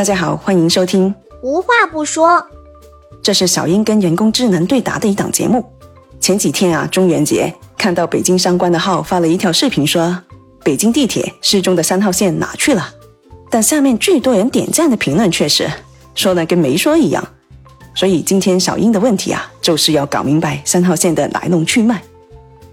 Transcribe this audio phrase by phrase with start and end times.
[0.00, 1.14] 大家好，欢迎收听。
[1.42, 2.42] 无话不说，
[3.20, 5.62] 这是小英跟人工智能对答的一档节目。
[6.18, 10.18] 前几天啊，中元节看到北京相关的号发了一条视频，说
[10.64, 12.94] 北京地铁失踪的三号线哪去了？
[13.50, 15.70] 但下面最多人点赞的评论却是
[16.14, 17.22] 说的跟没说一样。
[17.94, 22.02] 所以今天小英的问题啊，就是要搞明白三号线的来龙去脉。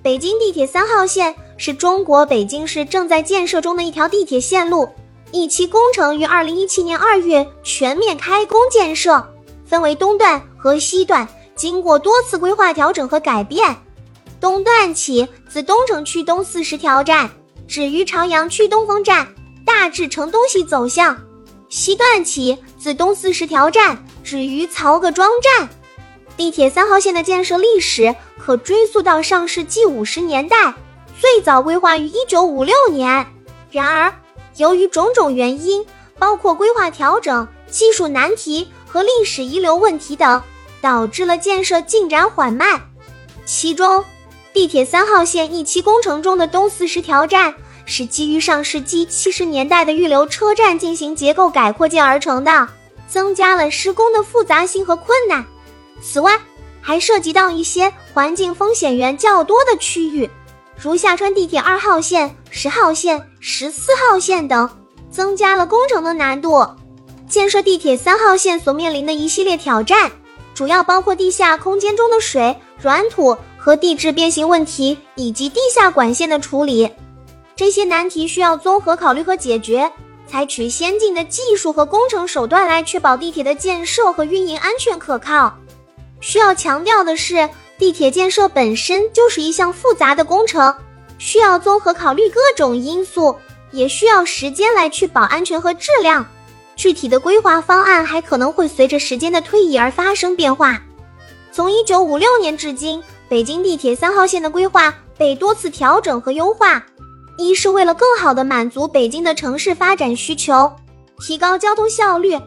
[0.00, 4.90] 北京地铁三号线是中国北京市正在建设中的一条地铁线路。
[5.32, 9.26] 一期工程于二零一七年二月全面开工建设，
[9.66, 13.76] 分为东段和西段，经过多次规划调整和改变。
[14.40, 17.30] 东段起自东城区东四十条站
[17.66, 19.26] 止于朝阳区东风站，
[19.64, 21.16] 大致呈东西走向；
[21.68, 25.68] 西段起自东四十条站止于曹各庄站。
[26.36, 30.72] 地铁三号线的建设历史可追溯到上世纪五十年代，
[31.18, 33.26] 最早规划于一九五六年。
[33.70, 34.12] 然而，
[34.56, 35.84] 由于种种原因，
[36.18, 40.42] 包括规划调整、技术难题和历史遗留问题等，
[40.80, 42.80] 导致了建设进展缓慢。
[43.44, 44.04] 其中，
[44.52, 47.54] 地铁三号线一期工程中的东四十条站
[47.84, 52.68] 是基于上世纪七十年代的预留车站进行结构改扩建而成的，
[53.06, 55.44] 增加了施工的复杂性和困难。
[56.02, 56.38] 此外，
[56.80, 60.30] 还涉及到一些环境风险源较多的区域。
[60.78, 64.68] 如下川地铁二号线、十号线、十四号线等，
[65.10, 66.66] 增加了工程的难度。
[67.26, 70.12] 建设地铁三号线所面临的一系列挑战，
[70.54, 76.88] 主要包括地下空间中的水、软土和地质变形问题，以及地下管线的处理。
[77.56, 79.90] 这些难题需要综合考虑和解决，
[80.26, 85.52] 采取先进的技术和工程手段来确保地铁的建设和运营安全可靠。
[86.20, 87.48] 需要强调的是。
[87.78, 90.74] 地铁建设本身就是一项复杂的工程，
[91.18, 93.36] 需要综合考虑各种因素，
[93.70, 96.24] 也需要时间来确保安全和质量。
[96.74, 100.82] 具体的规划方案还可能会随着时间的推移而发生变化。
[101.52, 106.84] 从一九五六年至今，北京地铁三号线的规划被多次调整和优化，
[107.38, 110.70] 一是为了更好地满足北京的城市发展需求，
[111.20, 112.38] 提高交通效率；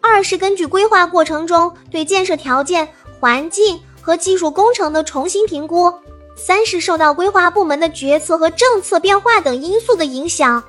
[0.00, 3.80] 二是根据规划过程中对建设条件、环境。
[4.04, 5.90] 和技术工程的重新评估，
[6.36, 10.62] 三是受到规划部门的决策和政策变化等因素的影响。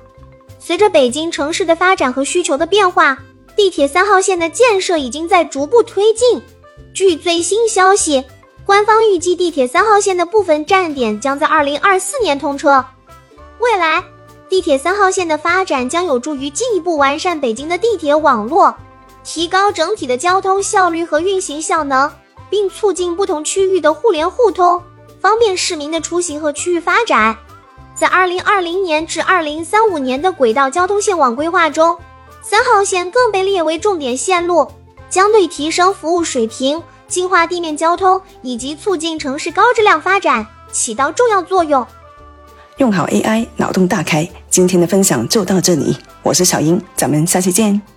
[0.58, 3.18] 随着北京城市的发展和需求的变化，
[3.54, 6.40] 地铁三号线的建设已经在逐步推进。
[6.94, 8.24] 据最新消息，
[8.64, 12.82] 官方预计地铁三号线的部分站点将在二零二四年通车。
[13.58, 14.02] 未来，
[14.48, 18.74] 地铁三号线的发展将有助于进一步完善北京的地铁网络，
[19.22, 22.10] 提高整体的交通效率和运行效能。
[22.50, 24.82] 并促进不同区域的互联互通，
[25.20, 27.36] 方便市民的出行和区域发展。
[27.94, 31.98] 在二零二零年至二零三五年的轨道交通线网规划中，
[32.42, 34.70] 三号线更被列为重点线路，
[35.08, 41.86] 将对提升服务水平、净化地面交通以及促进城市高质量发展起到重要作用。
[42.76, 44.28] 用好 AI，脑洞大开。
[44.50, 47.95] 今天的分享就到这里，我是小英，咱们下期见。